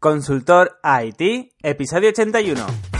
[0.00, 2.97] Consultor IT, episodio 81.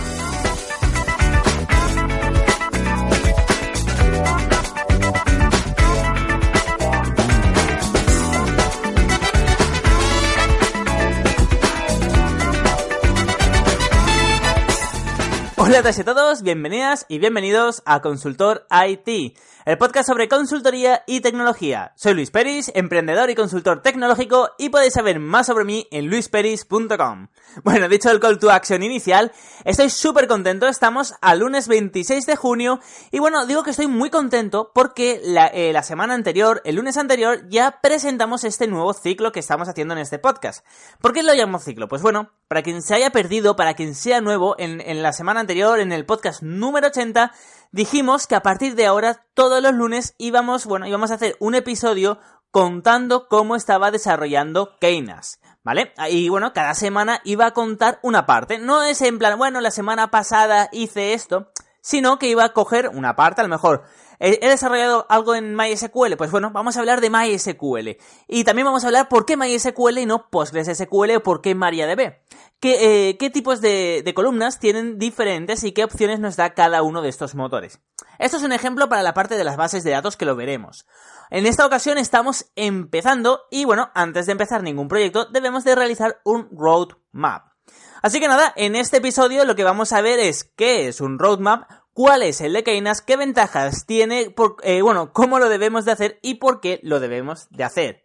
[15.68, 19.36] Hola a todos y a todos, bienvenidas y bienvenidos a Consultor IT,
[19.66, 21.92] el podcast sobre consultoría y tecnología.
[21.94, 27.28] Soy Luis Peris, emprendedor y consultor tecnológico y podéis saber más sobre mí en luisperis.com.
[27.64, 29.30] Bueno, dicho el call to action inicial,
[29.64, 34.08] estoy súper contento, estamos al lunes 26 de junio y bueno, digo que estoy muy
[34.08, 39.32] contento porque la, eh, la semana anterior, el lunes anterior, ya presentamos este nuevo ciclo
[39.32, 40.64] que estamos haciendo en este podcast.
[41.00, 41.88] ¿Por qué lo llamo ciclo?
[41.88, 45.57] Pues bueno, para quien se haya perdido, para quien sea nuevo, en la semana anterior,
[45.58, 47.32] en el podcast número 80,
[47.72, 51.56] dijimos que a partir de ahora, todos los lunes, íbamos, bueno, íbamos a hacer un
[51.56, 52.20] episodio
[52.52, 55.40] contando cómo estaba desarrollando Keynas.
[55.64, 55.92] ¿Vale?
[56.10, 58.58] Y bueno, cada semana iba a contar una parte.
[58.58, 62.88] No es en plan, bueno, la semana pasada hice esto, sino que iba a coger
[62.94, 63.82] una parte, a lo mejor.
[64.20, 66.16] ¿He desarrollado algo en MySQL?
[66.16, 67.98] Pues bueno, vamos a hablar de MySQL.
[68.26, 72.14] Y también vamos a hablar por qué MySQL y no PostgreSQL o por qué MariaDB.
[72.60, 77.02] ¿Qué, eh, qué tipos de, columnas tienen diferentes y qué opciones nos da cada uno
[77.02, 77.80] de estos motores?
[78.18, 80.84] Esto es un ejemplo para la parte de las bases de datos que lo veremos.
[81.30, 86.20] En esta ocasión estamos empezando y bueno, antes de empezar ningún proyecto debemos de realizar
[86.24, 87.52] un roadmap.
[88.02, 91.20] Así que nada, en este episodio lo que vamos a ver es qué es un
[91.20, 95.92] roadmap, cuál es el de Keynes, qué ventajas tiene, eh, bueno, cómo lo debemos de
[95.92, 98.04] hacer y por qué lo debemos de hacer.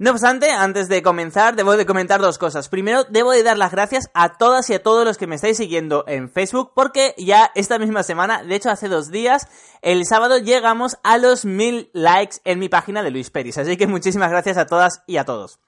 [0.00, 2.68] No obstante, antes de comenzar, debo de comentar dos cosas.
[2.68, 5.56] Primero, debo de dar las gracias a todas y a todos los que me estáis
[5.56, 9.48] siguiendo en Facebook, porque ya esta misma semana, de hecho hace dos días,
[9.82, 13.58] el sábado llegamos a los mil likes en mi página de Luis Peris.
[13.58, 15.58] Así que muchísimas gracias a todas y a todos.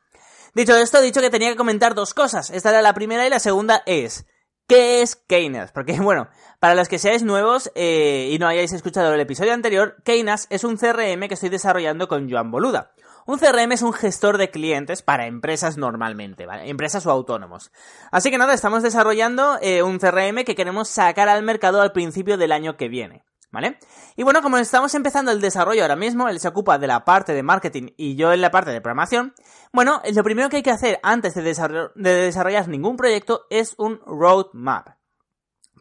[0.54, 2.50] Dicho esto, he dicho que tenía que comentar dos cosas.
[2.50, 4.26] Esta era la primera y la segunda es...
[4.68, 5.72] ¿Qué es Keynes?
[5.72, 6.28] Porque, bueno,
[6.60, 10.62] para los que seáis nuevos eh, y no hayáis escuchado el episodio anterior, Keynes es
[10.62, 12.92] un CRM que estoy desarrollando con Joan Boluda.
[13.26, 16.68] Un CRM es un gestor de clientes para empresas normalmente, ¿vale?
[16.68, 17.70] Empresas o autónomos.
[18.10, 22.38] Así que nada, estamos desarrollando eh, un CRM que queremos sacar al mercado al principio
[22.38, 23.24] del año que viene.
[23.52, 23.80] ¿Vale?
[24.14, 27.32] Y bueno, como estamos empezando el desarrollo ahora mismo, él se ocupa de la parte
[27.32, 29.34] de marketing y yo en la parte de programación,
[29.72, 34.00] bueno, lo primero que hay que hacer antes de, de desarrollar ningún proyecto es un
[34.06, 34.90] roadmap.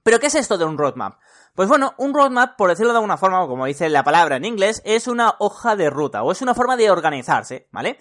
[0.02, 1.20] ¿Pero qué es esto de un roadmap?
[1.60, 4.46] Pues bueno, un roadmap, por decirlo de alguna forma, o como dice la palabra en
[4.46, 7.98] inglés, es una hoja de ruta, o es una forma de organizarse, ¿vale?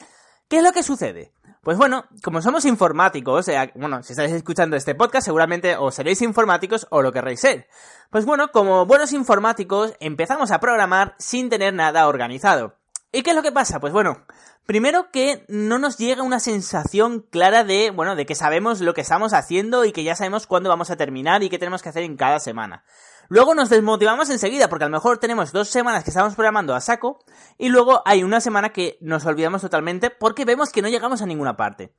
[0.46, 1.32] ¿Qué es lo que sucede?
[1.64, 6.22] Pues bueno, como somos informáticos, eh, bueno, si estáis escuchando este podcast seguramente o seréis
[6.22, 7.66] informáticos o lo querréis ser.
[8.10, 12.76] Pues bueno, como buenos informáticos empezamos a programar sin tener nada organizado.
[13.10, 13.80] ¿Y qué es lo que pasa?
[13.80, 14.24] Pues bueno,
[14.66, 19.00] primero que no nos llega una sensación clara de, bueno, de que sabemos lo que
[19.00, 22.04] estamos haciendo y que ya sabemos cuándo vamos a terminar y qué tenemos que hacer
[22.04, 22.84] en cada semana.
[23.28, 26.80] Luego nos desmotivamos enseguida porque a lo mejor tenemos dos semanas que estamos programando a
[26.80, 27.18] saco
[27.58, 31.26] y luego hay una semana que nos olvidamos totalmente porque vemos que no llegamos a
[31.26, 31.94] ninguna parte.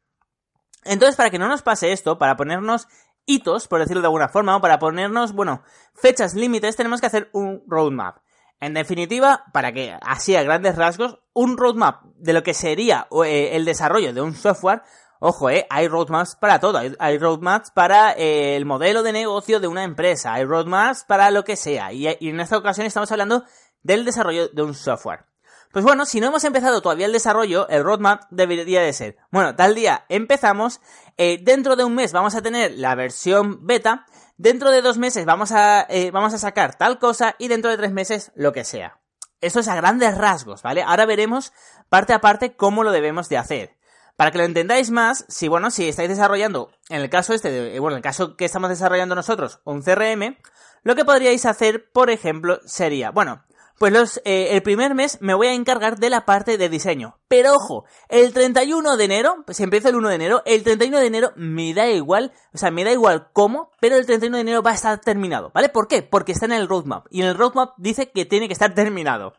[0.85, 2.88] Entonces, para que no nos pase esto, para ponernos
[3.25, 5.62] hitos, por decirlo de alguna forma, o para ponernos, bueno,
[5.94, 8.18] fechas límites, tenemos que hacer un roadmap.
[8.59, 13.51] En definitiva, para que así a grandes rasgos, un roadmap de lo que sería eh,
[13.53, 14.81] el desarrollo de un software
[15.19, 16.80] Ojo, eh, hay roadmaps para todo.
[16.97, 20.34] Hay, roadmaps para eh, el modelo de negocio de una empresa.
[20.34, 21.91] Hay roadmaps para lo que sea.
[21.91, 23.44] Y, en esta ocasión estamos hablando
[23.84, 25.25] del desarrollo de un software.
[25.72, 29.56] Pues bueno, si no hemos empezado todavía el desarrollo, el roadmap debería de ser, bueno,
[29.56, 30.81] tal día empezamos,
[31.16, 34.07] eh, dentro de un mes vamos a tener la versión beta,
[34.38, 37.77] dentro de dos meses vamos a, eh, vamos a sacar tal cosa y dentro de
[37.77, 39.00] tres meses lo que sea.
[39.42, 40.81] Eso es a grandes rasgos, ¿vale?
[40.81, 41.54] Ahora veremos
[41.88, 43.78] parte a parte cómo lo debemos de hacer.
[44.19, 47.80] Para que lo entendáis más, si bueno, si estáis desarrollando, en el caso este, de,
[47.80, 50.36] bueno, en el caso que estamos desarrollando nosotros, un CRM,
[50.83, 53.45] lo que podríais hacer, por ejemplo, sería, bueno,
[53.77, 57.18] pues los, eh, el primer mes me voy a encargar de la parte de diseño.
[57.30, 61.07] Pero ojo, el 31 de enero, pues empieza el 1 de enero, el 31 de
[61.07, 64.62] enero me da igual, o sea, me da igual cómo, pero el 31 de enero
[64.62, 65.69] va a estar terminado, ¿vale?
[65.69, 66.01] ¿Por qué?
[66.01, 67.06] Porque está en el roadmap.
[67.10, 69.36] Y en el roadmap dice que tiene que estar terminado.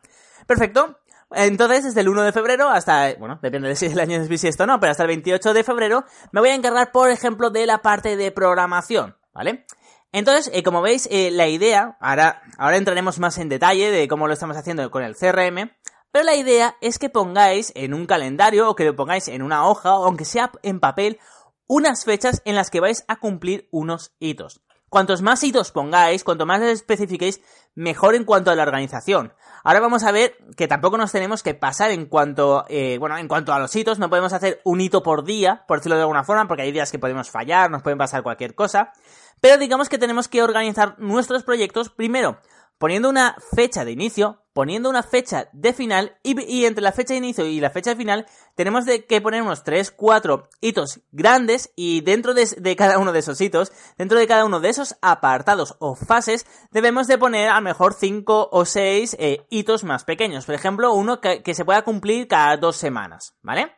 [0.47, 0.97] Perfecto.
[1.33, 4.63] Entonces, desde el 1 de febrero hasta, bueno, depende de si el año es bisiesto
[4.63, 7.65] o no, pero hasta el 28 de febrero me voy a encargar, por ejemplo, de
[7.65, 9.65] la parte de programación, ¿vale?
[10.11, 14.27] Entonces, eh, como veis, eh, la idea, ahora, ahora entraremos más en detalle de cómo
[14.27, 15.71] lo estamos haciendo con el CRM,
[16.11, 19.65] pero la idea es que pongáis en un calendario o que lo pongáis en una
[19.65, 21.19] hoja, o aunque sea en papel,
[21.67, 24.61] unas fechas en las que vais a cumplir unos hitos.
[24.89, 27.39] Cuantos más hitos pongáis, cuanto más les especifiquéis,
[27.75, 29.33] mejor en cuanto a la organización.
[29.63, 33.27] Ahora vamos a ver que tampoco nos tenemos que pasar en cuanto, eh, bueno, en
[33.27, 36.23] cuanto a los hitos, no podemos hacer un hito por día, por decirlo de alguna
[36.23, 38.91] forma, porque hay días que podemos fallar, nos pueden pasar cualquier cosa.
[39.39, 42.39] Pero digamos que tenemos que organizar nuestros proyectos primero
[42.81, 47.19] poniendo una fecha de inicio, poniendo una fecha de final y, entre la fecha de
[47.19, 48.25] inicio y la fecha de final
[48.55, 53.19] tenemos de que poner unos 3, 4 hitos grandes y dentro de, cada uno de
[53.19, 57.57] esos hitos, dentro de cada uno de esos apartados o fases, debemos de poner a
[57.57, 60.47] lo mejor 5 o 6 eh, hitos más pequeños.
[60.47, 63.75] Por ejemplo, uno que, que se pueda cumplir cada dos semanas, ¿vale?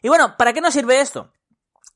[0.00, 1.30] Y bueno, ¿para qué nos sirve esto?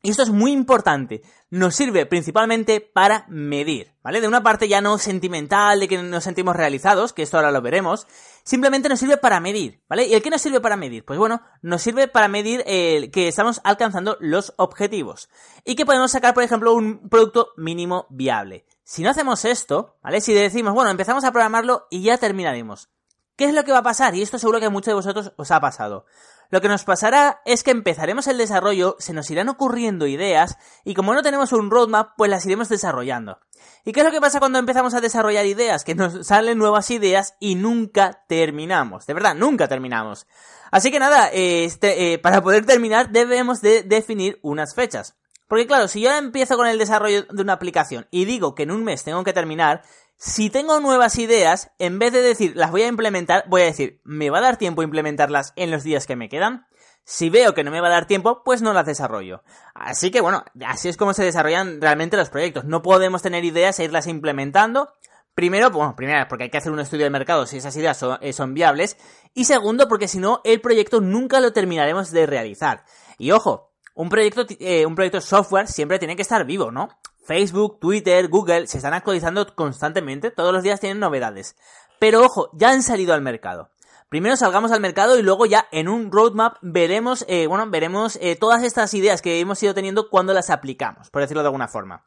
[0.04, 1.22] Y esto es muy importante.
[1.48, 4.20] Nos sirve principalmente para medir, ¿vale?
[4.20, 7.62] De una parte ya no sentimental, de que nos sentimos realizados, que esto ahora lo
[7.62, 8.06] veremos.
[8.42, 10.04] Simplemente nos sirve para medir, ¿vale?
[10.06, 11.06] ¿Y el qué nos sirve para medir?
[11.06, 15.30] Pues bueno, nos sirve para medir el que estamos alcanzando los objetivos.
[15.64, 18.66] Y que podemos sacar, por ejemplo, un producto mínimo viable.
[18.82, 20.20] Si no hacemos esto, ¿vale?
[20.20, 22.90] Si decimos, bueno, empezamos a programarlo y ya terminaremos.
[23.36, 24.14] ¿Qué es lo que va a pasar?
[24.14, 26.04] Y esto seguro que a muchos de vosotros os ha pasado.
[26.50, 30.94] Lo que nos pasará es que empezaremos el desarrollo, se nos irán ocurriendo ideas y
[30.94, 33.38] como no tenemos un roadmap, pues las iremos desarrollando.
[33.85, 35.85] ¿Y qué es lo que pasa cuando empezamos a desarrollar ideas?
[35.85, 39.06] Que nos salen nuevas ideas y nunca terminamos.
[39.06, 40.26] De verdad, nunca terminamos.
[40.70, 45.17] Así que nada, este, eh, para poder terminar debemos de definir unas fechas.
[45.47, 48.70] Porque claro, si yo empiezo con el desarrollo de una aplicación y digo que en
[48.70, 49.82] un mes tengo que terminar,
[50.26, 54.00] si tengo nuevas ideas, en vez de decir las voy a implementar, voy a decir,
[54.05, 56.67] ¿me va a dar tiempo implementarlas en los días que me quedan?
[57.05, 59.43] Si veo que no me va a dar tiempo, pues no las desarrollo.
[59.75, 62.65] Así que bueno, así es como se desarrollan realmente los proyectos.
[62.65, 64.94] No podemos tener ideas e irlas implementando.
[65.35, 68.19] Primero, bueno, primero, porque hay que hacer un estudio de mercado si esas ideas son,
[68.23, 68.97] eh, viables.
[69.35, 72.87] Y segundo, porque si no, el proyecto nunca lo terminaremos de realizar.
[73.19, 76.88] Y ojo, un proyecto, eh, un proyecto software siempre tiene que estar vivo, ¿no?
[77.25, 81.56] Facebook, Twitter, Google se están actualizando constantemente, todos los días tienen novedades.
[81.99, 83.71] Pero ojo, ya han salido al mercado.
[84.09, 88.37] Primero salgamos al mercado y luego ya en un roadmap veremos, eh, bueno, veremos eh,
[88.37, 92.05] todas estas ideas que hemos ido teniendo cuando las aplicamos, por decirlo de alguna forma.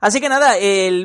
[0.00, 0.54] Así que nada,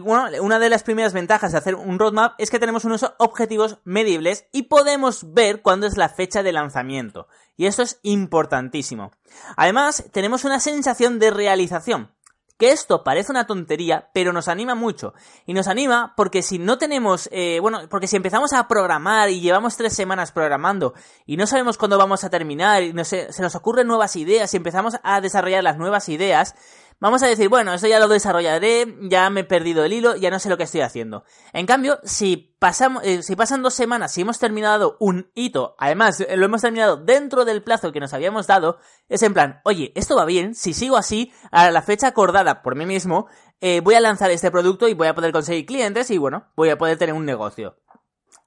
[0.02, 3.78] bueno, una de las primeras ventajas de hacer un roadmap es que tenemos unos objetivos
[3.84, 7.28] medibles y podemos ver cuándo es la fecha de lanzamiento.
[7.58, 9.12] Y esto es importantísimo.
[9.56, 12.12] Además, tenemos una sensación de realización
[12.58, 15.14] que esto parece una tontería, pero nos anima mucho.
[15.46, 19.42] Y nos anima porque si no tenemos, eh, bueno, porque si empezamos a programar y
[19.42, 20.94] llevamos tres semanas programando
[21.26, 24.58] y no sabemos cuándo vamos a terminar y no se nos ocurren nuevas ideas y
[24.58, 26.56] empezamos a desarrollar las nuevas ideas,
[27.00, 30.30] vamos a decir, bueno, esto ya lo desarrollaré, ya me he perdido el hilo, ya
[30.30, 31.24] no sé lo que estoy haciendo.
[31.54, 36.26] En cambio, si pasamos, eh, si pasan dos semanas, si hemos terminado un hito, además
[36.36, 38.80] lo hemos terminado dentro del plazo que nos habíamos dado,
[39.10, 42.76] es en plan, oye, esto va bien, si sigo así, a la fecha acordada por
[42.76, 43.28] mí mismo,
[43.62, 46.70] eh, voy a lanzar este producto y voy a poder conseguir clientes y bueno, voy
[46.70, 47.78] a poder tener un negocio.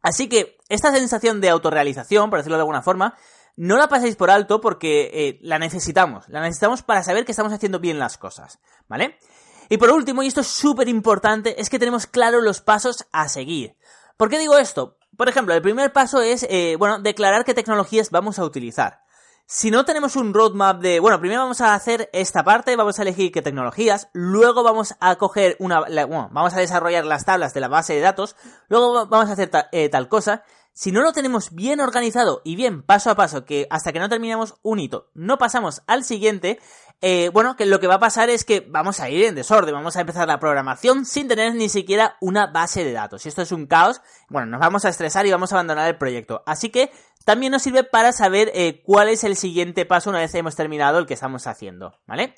[0.02, 3.16] Así que esta sensación de autorrealización, por decirlo de alguna forma,
[3.60, 6.26] no la paséis por alto porque eh, la necesitamos.
[6.30, 8.58] La necesitamos para saber que estamos haciendo bien las cosas,
[8.88, 9.18] ¿vale?
[9.68, 13.28] Y por último, y esto es súper importante, es que tenemos claro los pasos a
[13.28, 13.76] seguir.
[14.16, 14.96] ¿Por qué digo esto?
[15.14, 19.02] Por ejemplo, el primer paso es, eh, bueno, declarar qué tecnologías vamos a utilizar.
[19.44, 23.02] Si no tenemos un roadmap de, bueno, primero vamos a hacer esta parte, vamos a
[23.02, 27.60] elegir qué tecnologías, luego vamos a coger una, bueno, vamos a desarrollar las tablas de
[27.60, 28.36] la base de datos,
[28.68, 32.82] luego vamos a hacer eh, tal cosa, si no lo tenemos bien organizado y bien
[32.82, 36.58] paso a paso, que hasta que no terminamos un hito, no pasamos al siguiente,
[37.02, 39.74] eh, bueno, que lo que va a pasar es que vamos a ir en desorden,
[39.74, 43.24] vamos a empezar la programación sin tener ni siquiera una base de datos.
[43.24, 45.98] Y esto es un caos, bueno, nos vamos a estresar y vamos a abandonar el
[45.98, 46.42] proyecto.
[46.46, 46.90] Así que
[47.24, 50.98] también nos sirve para saber eh, cuál es el siguiente paso una vez hemos terminado
[50.98, 52.34] el que estamos haciendo, ¿vale?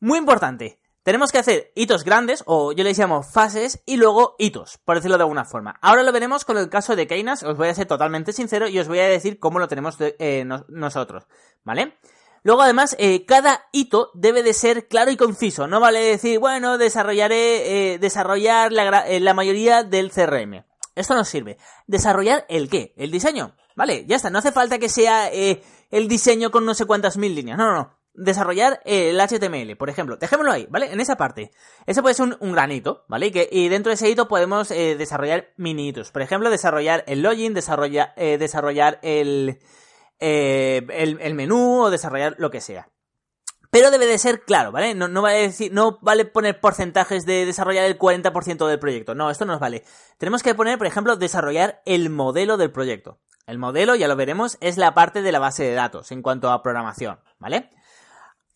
[0.00, 4.78] Muy importante, tenemos que hacer hitos grandes, o yo les llamo fases, y luego hitos,
[4.86, 5.78] por decirlo de alguna forma.
[5.82, 8.78] Ahora lo veremos con el caso de Keynes, os voy a ser totalmente sincero y
[8.78, 11.26] os voy a decir cómo lo tenemos eh, nosotros,
[11.62, 11.98] ¿vale?
[12.42, 15.66] Luego, además, eh, cada hito debe de ser claro y conciso.
[15.66, 20.64] No vale decir, bueno, desarrollaré, eh, desarrollar la, la, mayoría del CRM.
[20.94, 21.56] Esto nos sirve.
[21.86, 22.92] ¿Desarrollar el qué?
[22.96, 23.56] ¿El diseño?
[23.76, 24.28] Vale, ya está.
[24.28, 27.56] No hace falta que sea el diseño con no sé cuántas mil líneas.
[27.56, 30.16] No, no, no desarrollar el HTML, por ejemplo.
[30.16, 30.92] Dejémoslo ahí, ¿vale?
[30.92, 31.50] En esa parte.
[31.86, 33.26] Ese puede ser un, granito, ¿vale?
[33.26, 36.10] Y, que, y dentro de ese hito podemos eh, desarrollar mini hitos.
[36.10, 39.58] Por ejemplo, desarrollar el login, desarrollar, eh, desarrollar el,
[40.20, 42.88] eh, el, el menú o desarrollar lo que sea.
[43.74, 44.94] Pero debe de ser claro, ¿vale?
[44.94, 49.16] No, no, vale decir, no vale poner porcentajes de desarrollar el 40% del proyecto.
[49.16, 49.82] No, esto no nos vale.
[50.16, 53.18] Tenemos que poner, por ejemplo, desarrollar el modelo del proyecto.
[53.48, 56.52] El modelo, ya lo veremos, es la parte de la base de datos en cuanto
[56.52, 57.68] a programación, ¿vale?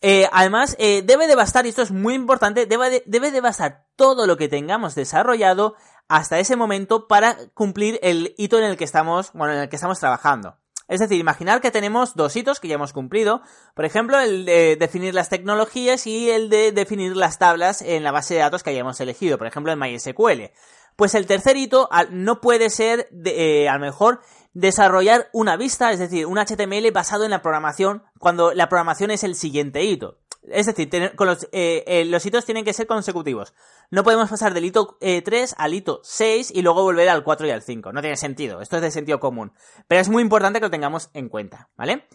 [0.01, 3.87] Eh, además, eh, debe de bastar, y esto es muy importante, debe de, de bastar
[3.97, 5.75] todo lo que tengamos desarrollado
[6.07, 9.77] hasta ese momento para cumplir el hito en el que estamos, bueno, en el que
[9.77, 10.57] estamos trabajando.
[10.87, 13.43] Es decir, imaginar que tenemos dos hitos que ya hemos cumplido.
[13.75, 18.11] Por ejemplo, el de definir las tecnologías y el de definir las tablas en la
[18.11, 19.37] base de datos que hayamos elegido.
[19.37, 20.51] Por ejemplo, en MySQL.
[20.97, 24.21] Pues el tercer hito no puede ser, eh, a lo mejor,
[24.53, 29.25] desarrollar una vista, es decir, un HTML basado en la programación, cuando la programación es
[29.25, 30.19] el siguiente hito.
[30.51, 33.55] Es decir, eh, eh, los, hitos tienen que ser consecutivos.
[33.91, 37.47] No podemos pasar del hito 3 eh, al hito 6 y luego volver al 4
[37.47, 37.93] y al 5.
[37.93, 38.61] No tiene sentido.
[38.61, 39.53] Esto es de sentido común.
[39.87, 42.07] Pero es muy importante que lo tengamos en cuenta, ¿vale?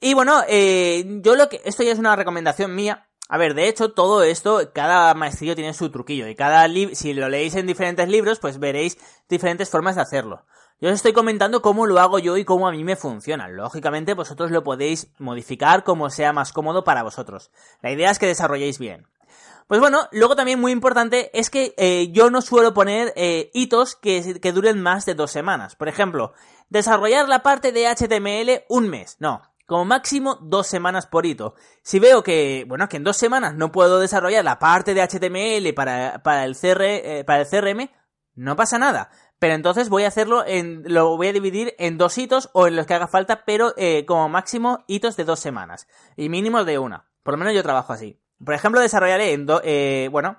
[0.00, 1.60] Y bueno, yo lo que...
[1.64, 3.06] Esto ya es una recomendación mía.
[3.28, 6.26] A ver, de hecho, todo esto, cada maestrillo tiene su truquillo.
[6.26, 10.46] Y cada si lo leéis en diferentes libros, pues veréis diferentes formas de hacerlo.
[10.80, 13.48] Yo os estoy comentando cómo lo hago yo y cómo a mí me funciona.
[13.48, 17.50] Lógicamente vosotros lo podéis modificar como sea más cómodo para vosotros.
[17.82, 19.06] La idea es que desarrolléis bien.
[19.66, 23.94] Pues bueno, luego también muy importante es que eh, yo no suelo poner eh, hitos
[23.94, 25.76] que, que duren más de dos semanas.
[25.76, 26.32] Por ejemplo,
[26.70, 29.18] desarrollar la parte de HTML un mes.
[29.20, 31.56] No, como máximo dos semanas por hito.
[31.82, 35.74] Si veo que, bueno, que en dos semanas no puedo desarrollar la parte de HTML
[35.74, 37.90] para, para, el, CR, eh, para el CRM,
[38.34, 39.10] no pasa nada.
[39.40, 42.76] Pero entonces voy a hacerlo en, lo voy a dividir en dos hitos o en
[42.76, 46.78] los que haga falta, pero eh, como máximo hitos de dos semanas y mínimos de
[46.78, 47.06] una.
[47.22, 48.20] Por lo menos yo trabajo así.
[48.44, 50.36] Por ejemplo, desarrollaré en do, eh, bueno,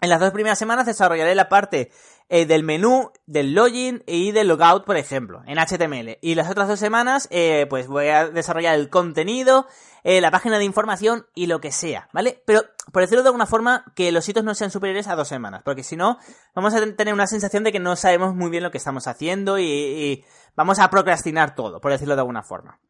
[0.00, 1.92] en las dos primeras semanas desarrollaré la parte
[2.30, 6.18] eh, del menú, del login y del logout, por ejemplo, en HTML.
[6.22, 9.66] Y las otras dos semanas, eh, pues voy a desarrollar el contenido,
[10.04, 12.42] eh, la página de información y lo que sea, ¿vale?
[12.46, 12.62] Pero,
[12.92, 15.82] por decirlo de alguna forma, que los hitos no sean superiores a dos semanas, porque
[15.82, 16.18] si no,
[16.54, 19.58] vamos a tener una sensación de que no sabemos muy bien lo que estamos haciendo
[19.58, 20.24] y,
[20.56, 22.80] vamos a procrastinar todo, por decirlo de alguna forma.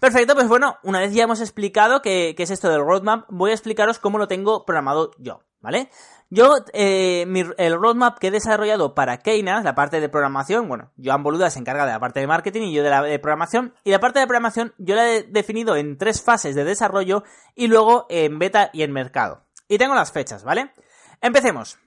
[0.00, 3.50] Perfecto, pues bueno, una vez ya hemos explicado qué, qué es esto del roadmap, voy
[3.50, 5.90] a explicaros cómo lo tengo programado yo, ¿vale?
[6.32, 7.26] Yo, eh,
[7.58, 11.58] el roadmap que he desarrollado para Keina, la parte de programación, bueno, Joan Boluda se
[11.58, 14.20] encarga de la parte de marketing y yo de la de programación, y la parte
[14.20, 17.24] de programación yo la he definido en tres fases de desarrollo
[17.56, 19.44] y luego en beta y en mercado.
[19.66, 20.72] Y tengo las fechas, ¿vale?
[21.20, 21.80] Empecemos.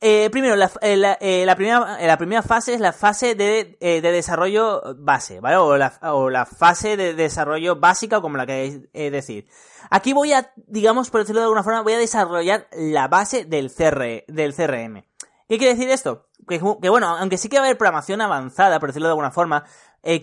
[0.00, 4.02] Eh, primero, la, eh, eh, la, primera, la primera fase es la fase de, de
[4.02, 5.56] desarrollo base, ¿vale?
[5.56, 5.98] O la,
[6.30, 9.48] la, fase de desarrollo básica, como la queréis decir.
[9.90, 13.72] Aquí voy a, digamos, por decirlo de alguna forma, voy a desarrollar la base del,
[13.72, 15.04] CR, del CRM.
[15.48, 16.28] ¿Qué quiere decir esto?
[16.46, 19.64] Que, bueno, aunque sí que va a haber programación avanzada, por decirlo de alguna forma,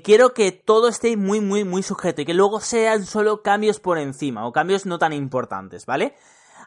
[0.03, 3.97] quiero que todo esté muy, muy, muy sujeto y que luego sean solo cambios por
[3.97, 6.15] encima o cambios no tan importantes, ¿vale?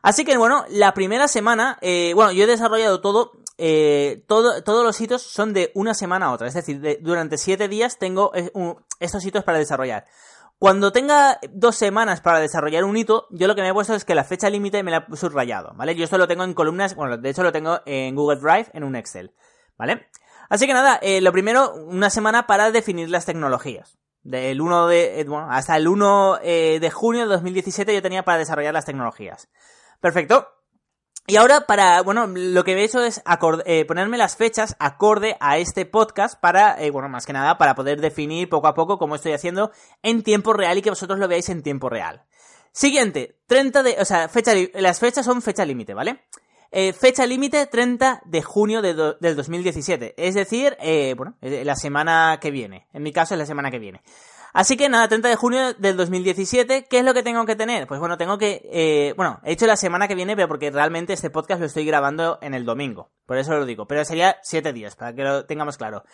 [0.04, 4.84] Así que bueno, la primera semana, eh, bueno, yo he desarrollado todo, eh, todo, todos
[4.84, 8.52] los hitos son de una semana a otra, es decir, durante siete días tengo eh,
[9.00, 10.04] estos hitos para desarrollar.
[10.58, 14.04] Cuando tenga dos semanas para desarrollar un hito, yo lo que me he puesto es
[14.04, 15.94] que la fecha límite me la he subrayado, ¿vale?
[15.94, 18.84] Yo esto lo tengo en columnas, bueno, de hecho lo tengo en Google Drive, en
[18.84, 19.32] un Excel,
[19.78, 20.08] ¿vale?
[20.50, 23.96] Así que nada, lo primero, una semana para definir las tecnologías.
[24.22, 28.74] Del 1 de, bueno, hasta el 1 de junio de 2017 yo tenía para desarrollar
[28.74, 29.48] las tecnologías.
[30.04, 30.46] Perfecto.
[31.26, 33.22] Y ahora para, bueno, lo que he hecho es
[33.64, 37.74] eh, ponerme las fechas acorde a este podcast para, eh, bueno, más que nada para
[37.74, 41.26] poder definir poco a poco cómo estoy haciendo en tiempo real y que vosotros lo
[41.26, 42.22] veáis en tiempo real.
[42.70, 46.26] Siguiente, 30 de, o sea, fecha, las fechas son fecha límite, ¿vale?
[46.70, 50.76] Eh, fecha límite 30 de junio de del 2017, es decir,
[51.16, 52.88] bueno, la semana que viene.
[52.92, 54.02] En mi caso es la semana que viene.
[54.54, 57.88] Así que nada, 30 de junio del 2017, ¿qué es lo que tengo que tener?
[57.88, 61.12] Pues bueno, tengo que, eh, bueno, he hecho la semana que viene, pero porque realmente
[61.12, 64.72] este podcast lo estoy grabando en el domingo, por eso lo digo, pero sería 7
[64.72, 66.04] días, para que lo tengamos claro.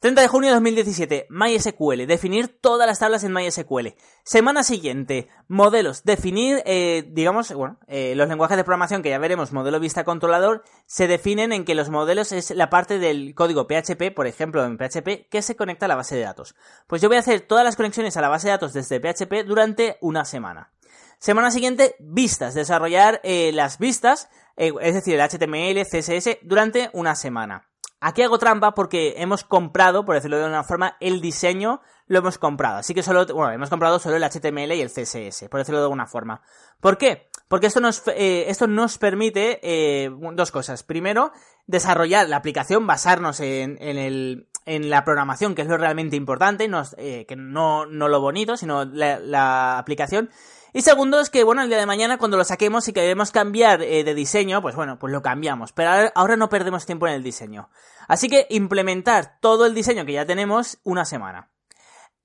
[0.00, 3.96] 30 de junio de 2017, MySQL, definir todas las tablas en MySQL.
[4.22, 9.52] Semana siguiente, modelos, definir, eh, digamos, bueno, eh, los lenguajes de programación que ya veremos,
[9.52, 14.14] modelo vista controlador, se definen en que los modelos es la parte del código PHP,
[14.14, 16.54] por ejemplo, en PHP, que se conecta a la base de datos.
[16.86, 19.46] Pues yo voy a hacer todas las conexiones a la base de datos desde PHP
[19.46, 20.70] durante una semana.
[21.18, 27.68] Semana siguiente, vistas, desarrollar eh, las vistas, es decir, el HTML, CSS, durante una semana.
[28.00, 32.38] Aquí hago trampa porque hemos comprado, por decirlo de una forma, el diseño lo hemos
[32.38, 32.78] comprado.
[32.78, 35.86] Así que solo, bueno, hemos comprado solo el HTML y el CSS, por decirlo de
[35.86, 36.42] alguna forma.
[36.80, 37.28] ¿Por qué?
[37.48, 40.84] Porque esto nos, eh, esto nos permite eh, dos cosas.
[40.84, 41.32] Primero,
[41.66, 47.24] desarrollar la aplicación, basarnos en, el, en la programación, que es lo realmente importante, eh,
[47.26, 50.30] que no, no lo bonito, sino la, la aplicación.
[50.74, 53.82] Y segundo es que, bueno, el día de mañana cuando lo saquemos y queremos cambiar
[53.82, 55.72] eh, de diseño, pues bueno, pues lo cambiamos.
[55.72, 57.70] Pero ahora no perdemos tiempo en el diseño.
[58.06, 61.50] Así que implementar todo el diseño que ya tenemos una semana.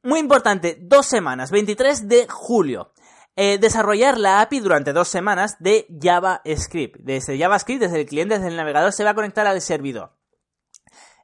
[0.04, 2.92] Muy importante, dos semanas, 23 de julio.
[3.38, 6.98] Eh, desarrollar la API durante dos semanas de JavaScript.
[7.00, 10.12] Desde JavaScript, desde el cliente, desde el navegador, se va a conectar al servidor.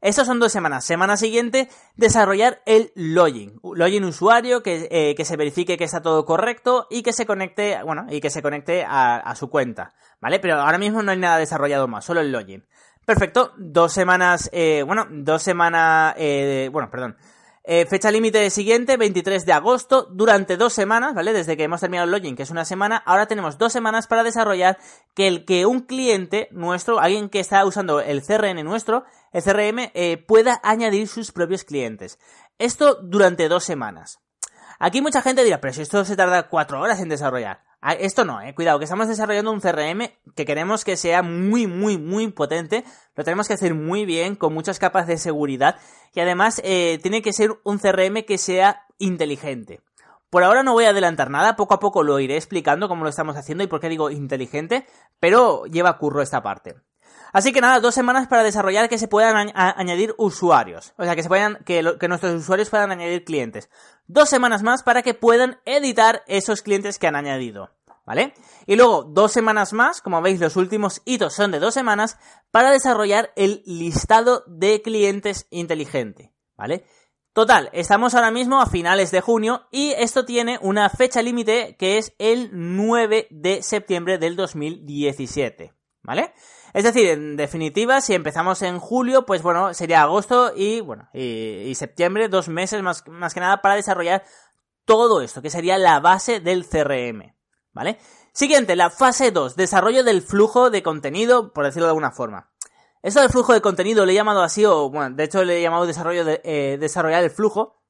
[0.02, 0.86] Estas son dos semanas.
[0.86, 3.60] Semana siguiente, desarrollar el login.
[3.64, 7.82] Login usuario, que, eh, que, se verifique que está todo correcto y que se conecte,
[7.84, 9.94] bueno, y que se conecte a, su cuenta.
[10.22, 10.40] ¿Vale?
[10.40, 12.66] Pero ahora mismo no hay nada desarrollado más, solo el login.
[13.06, 13.54] Perfecto.
[13.58, 17.18] Dos semanas, eh, bueno, dos semanas, eh, bueno, perdón.
[17.72, 21.34] Eh, fecha límite siguiente, 23 de agosto, durante dos semanas, ¿vale?
[21.34, 24.24] Desde que hemos terminado el login, que es una semana, ahora tenemos dos semanas para
[24.24, 24.80] desarrollar
[25.14, 29.92] que el que un cliente nuestro, alguien que está usando el CRM nuestro, el CRM,
[29.94, 32.18] eh, pueda añadir sus propios clientes.
[32.58, 34.20] Esto durante dos semanas.
[34.80, 37.69] Aquí mucha gente dirá, pero si esto se tarda cuatro horas en desarrollar.
[37.82, 38.54] Ah, esto no, eh.
[38.54, 42.84] Cuidado, que estamos desarrollando un CRM que queremos que sea muy, muy, muy potente.
[43.16, 45.78] Lo tenemos que hacer muy bien, con muchas capas de seguridad.
[46.14, 49.82] Y además, eh, tiene que ser un CRM que sea inteligente.
[50.30, 53.10] Por ahora no voy a adelantar nada, poco a poco lo iré explicando cómo lo
[53.10, 54.86] estamos haciendo y por qué digo inteligente,
[55.20, 56.76] pero lleva curro esta parte.
[57.32, 60.94] Así que nada, dos semanas para desarrollar que se puedan añadir usuarios.
[60.98, 63.70] O sea, que se puedan, que, nuestros usuarios puedan añadir clientes.
[64.08, 67.72] Dos semanas más para que puedan editar esos clientes que han añadido.
[68.06, 68.34] ¿Vale?
[68.66, 72.18] Y luego dos semanas más, como veis los últimos hitos son de dos semanas,
[72.50, 76.34] para desarrollar el listado de clientes inteligente.
[76.58, 76.86] ¿Vale?
[77.34, 82.00] Total, estamos ahora mismo a finales de junio y esto tiene una fecha límite que
[82.00, 85.79] es el 9 de septiembre del 2017.
[86.10, 86.34] ¿Vale?
[86.74, 91.72] Es decir, en definitiva, si empezamos en julio, pues bueno, sería agosto y bueno, y,
[91.76, 94.24] septiembre, dos meses más, más que nada para desarrollar
[94.86, 97.36] todo esto, que sería la base del CRM.
[97.74, 98.00] ¿Vale?
[98.34, 102.50] Siguiente, la fase 2, desarrollo del flujo de contenido, por decirlo de alguna forma.
[103.04, 105.62] Esto del flujo de contenido le he llamado así, o bueno, de hecho le he
[105.62, 107.84] llamado desarrollo de, eh, desarrollar el flujo,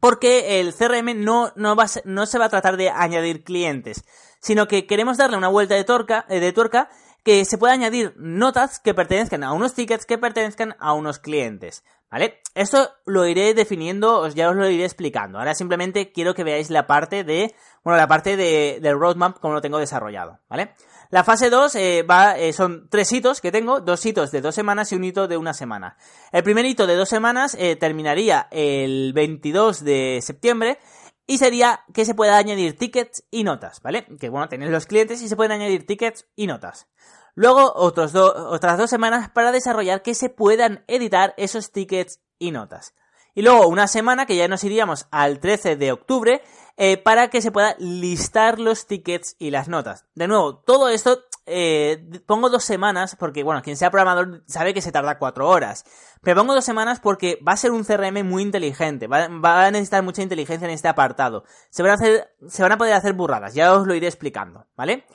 [0.00, 4.04] porque el CRM no, no, va no se va a tratar de añadir clientes,
[4.40, 6.90] sino que queremos darle una vuelta de, torca, eh, de tuerca
[7.24, 11.82] que se pueda añadir notas que pertenezcan a unos tickets que pertenezcan a unos clientes.
[12.10, 12.40] ¿Vale?
[12.54, 15.38] Esto lo iré definiendo, ya os lo iré explicando.
[15.38, 19.54] Ahora simplemente quiero que veáis la parte de, bueno, la parte de, del roadmap como
[19.54, 20.74] lo tengo desarrollado, ¿vale?
[21.10, 24.54] La fase 2 eh, va, eh, son tres hitos que tengo, dos hitos de dos
[24.54, 25.96] semanas y un hito de una semana.
[26.30, 30.78] El primer hito de dos semanas eh, terminaría el 22 de septiembre
[31.26, 34.06] y sería que se pueda añadir tickets y notas, ¿vale?
[34.18, 36.88] Que bueno, tenéis los clientes y se pueden añadir tickets y notas.
[37.34, 42.94] Luego otras dos semanas para desarrollar que se puedan editar esos tickets y notas.
[43.34, 46.42] Y luego una semana que ya nos iríamos al 13 de octubre
[46.76, 50.06] eh, para que se pueda listar los tickets y las notas.
[50.14, 54.80] De nuevo, todo esto eh, pongo dos semanas porque, bueno, quien sea programador sabe que
[54.80, 55.84] se tarda cuatro horas.
[56.22, 59.06] Pero pongo dos semanas porque va a ser un CRM muy inteligente.
[59.06, 61.44] Va, va, a necesitar mucha inteligencia en este apartado.
[61.70, 63.54] Se van, a hacer, se van a poder hacer burradas.
[63.54, 65.06] Ya os lo iré explicando, ¿vale?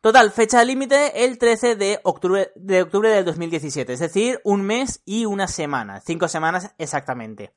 [0.00, 5.02] Total, fecha límite el 13 de octubre, de octubre del 2017, es decir, un mes
[5.04, 7.52] y una semana, cinco semanas exactamente.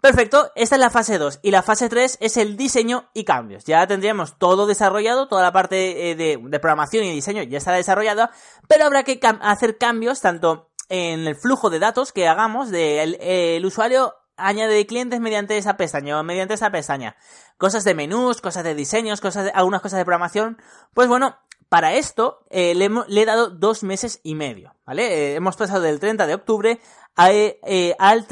[0.00, 3.64] Perfecto, esta es la fase 2 y la fase 3 es el diseño y cambios.
[3.64, 8.30] Ya tendríamos todo desarrollado, toda la parte eh, de, programación y diseño ya está desarrollada,
[8.68, 13.66] pero habrá que hacer cambios tanto en el flujo de datos que hagamos del el
[13.66, 17.16] usuario añade clientes mediante esa pestaña o mediante esa pestaña.
[17.58, 20.58] Cosas de menús, cosas de diseños, cosas de, algunas cosas de programación.
[20.94, 21.36] Pues bueno,
[21.68, 22.88] para esto eh, le,
[23.20, 25.32] he dado dos meses y medio, ¿vale?
[25.32, 26.80] Eh, hemos pasado del 30 de octubre
[27.18, 28.24] eh, al,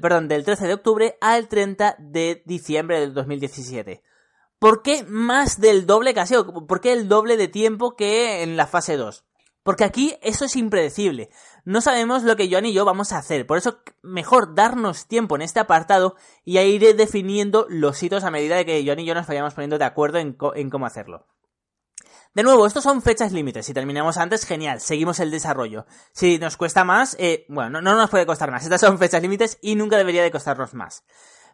[0.00, 4.02] perdón, del 13 de octubre al 30 de diciembre del 2017.
[4.58, 6.36] ¿Por qué más del doble casi?
[6.66, 9.26] ¿Por qué el doble de tiempo que en la fase 2?
[9.62, 11.28] Porque aquí eso es impredecible.
[11.66, 13.46] No sabemos lo que Joan y yo vamos a hacer.
[13.46, 16.16] Por eso mejor darnos tiempo en este apartado
[16.46, 19.52] y a iré definiendo los hitos a medida de que Joan y yo nos vayamos
[19.52, 20.32] poniendo de acuerdo en
[20.70, 21.26] cómo hacerlo.
[22.34, 23.64] De nuevo, estos son fechas límites.
[23.64, 25.86] Si terminamos antes, genial, seguimos el desarrollo.
[26.12, 28.64] Si nos cuesta más, eh, bueno, no, nos puede costar más.
[28.64, 31.04] Estas son fechas límites y nunca debería de costarnos más.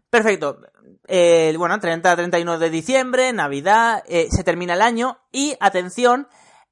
[0.09, 0.59] Perfecto.
[1.07, 6.29] Eh, bueno, 30-31 de diciembre, Navidad, eh, se termina el año y, atención,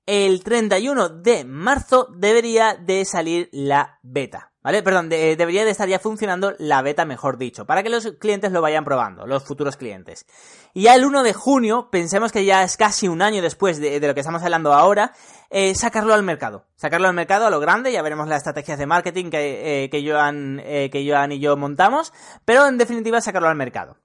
[0.07, 4.53] el 31 de marzo debería de salir la beta.
[4.69, 4.83] ¿Vale?
[4.83, 8.61] Perdón, debería de estar ya funcionando la beta, mejor dicho, para que los clientes lo
[8.61, 10.27] vayan probando, los futuros clientes.
[10.75, 13.99] Y ya el 1 de junio, pensemos que ya es casi un año después de,
[13.99, 15.13] lo que estamos hablando ahora,
[15.49, 16.67] eh, sacarlo al mercado.
[16.77, 20.07] Sacarlo al mercado a lo grande, ya veremos las estrategias de marketing que, eh, que,
[20.07, 22.13] Joan, eh, que Joan y yo montamos,
[22.45, 23.97] pero en definitiva sacarlo al mercado.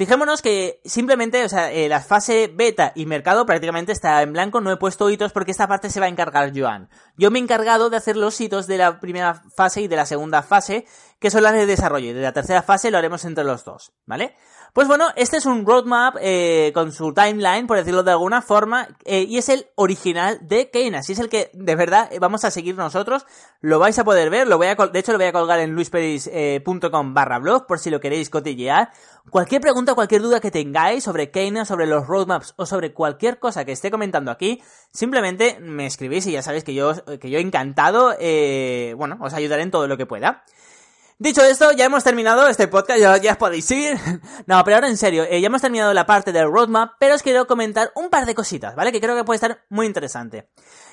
[0.00, 4.62] Fijémonos que simplemente, o sea, eh, la fase beta y mercado prácticamente está en blanco,
[4.62, 6.88] no he puesto hitos porque esta parte se va a encargar Joan.
[7.18, 10.06] Yo me he encargado de hacer los hitos de la primera fase y de la
[10.06, 10.86] segunda fase,
[11.18, 13.92] que son las de desarrollo, y de la tercera fase lo haremos entre los dos,
[14.06, 14.38] ¿vale?
[14.72, 18.86] Pues bueno, este es un roadmap eh, con su timeline, por decirlo de alguna forma,
[19.04, 22.44] eh, y es el original de Keynes, y es el que de verdad eh, vamos
[22.44, 23.26] a seguir nosotros.
[23.60, 25.74] Lo vais a poder ver, lo voy a de hecho lo voy a colgar en
[25.74, 28.90] luisperis.com barra blog por si lo queréis cotillear.
[29.28, 33.64] Cualquier pregunta, cualquier duda que tengáis sobre Keynes, sobre los roadmaps o sobre cualquier cosa
[33.64, 38.14] que esté comentando aquí, simplemente me escribís y ya sabéis que yo, que yo encantado,
[38.96, 40.44] bueno, os ayudaré en todo lo que pueda.
[41.22, 43.98] Dicho esto, ya hemos terminado este podcast, ya, ya podéis ir.
[44.46, 47.22] no, pero ahora en serio, eh, ya hemos terminado la parte del roadmap, pero os
[47.22, 48.90] quiero comentar un par de cositas, ¿vale?
[48.90, 50.48] Que creo que puede estar muy interesante.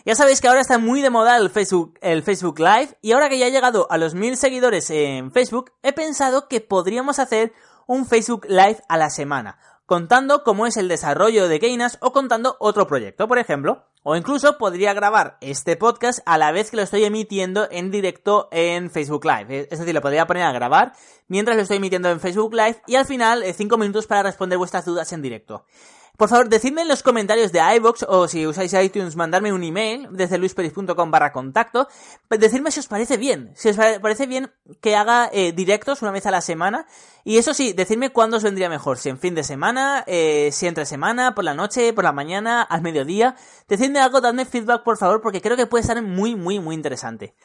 [0.05, 3.29] Ya sabéis que ahora está muy de moda el Facebook, el Facebook Live, y ahora
[3.29, 7.53] que ya he llegado a los mil seguidores en Facebook, he pensado que podríamos hacer
[7.85, 9.57] un Facebook Live a la semana
[9.87, 13.85] contando cómo es el desarrollo de Keynes o contando otro proyecto, por ejemplo.
[14.03, 18.47] O incluso podría grabar este podcast a la vez que lo estoy emitiendo en directo
[18.51, 19.67] en Facebook Live.
[19.71, 20.93] Es decir, lo podría poner a grabar
[21.27, 24.57] mientras lo estoy emitiendo en Facebook Live y al final 5 eh, minutos para responder
[24.57, 25.65] vuestras dudas en directo.
[26.17, 30.07] Por favor, decidme en los comentarios de iVoox o si usáis iTunes, mandarme un email
[30.09, 31.87] desde luisperis.com barra contacto.
[32.31, 34.51] Decidme si os parece bien, si os parece bien
[34.81, 36.87] que haga eh, directos una vez a la semana.
[37.23, 40.65] Y eso sí, decidme cuándo os vendría mejor, si en fin de semana, eh, si
[40.65, 43.35] entre semana, por la noche, por la mañana, al mediodía.
[43.67, 47.35] Decidme algo, dadme feedback por favor, porque creo que puede estar muy, muy, muy interesante.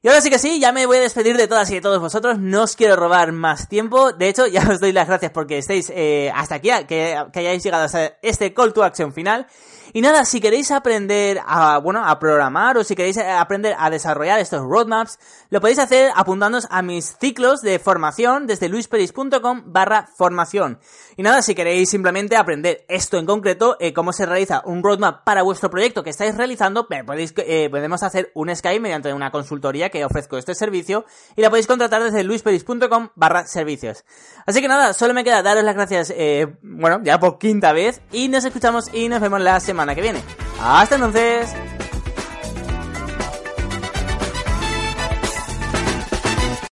[0.00, 2.00] Y ahora sí que sí, ya me voy a despedir de todas y de todos
[2.00, 2.38] vosotros.
[2.38, 4.12] No os quiero robar más tiempo.
[4.12, 7.64] De hecho, ya os doy las gracias porque estéis eh, hasta aquí, que, que hayáis
[7.64, 9.46] llegado hasta este call to action final.
[9.92, 14.38] Y nada, si queréis aprender a, bueno, a programar o si queréis aprender a desarrollar
[14.38, 15.18] estos roadmaps,
[15.50, 20.78] lo podéis hacer apuntándoos a mis ciclos de formación desde luisperis.com barra formación.
[21.16, 25.24] Y nada, si queréis simplemente aprender esto en concreto, eh, cómo se realiza un roadmap
[25.24, 30.04] para vuestro proyecto que estáis realizando, eh, podemos hacer un Skype mediante una consultoría que
[30.04, 34.04] ofrezco este servicio y la podéis contratar desde luisperis.com barra servicios.
[34.44, 38.02] Así que nada, solo me queda daros las gracias, eh, bueno, ya por quinta vez
[38.12, 40.20] y nos escuchamos y nos vemos la semana semana que viene.
[40.60, 41.67] Hasta entonces.